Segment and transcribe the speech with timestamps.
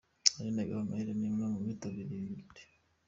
[0.37, 2.63] Aline Gahongayire ni umwe mu bitabiriye ibi birori.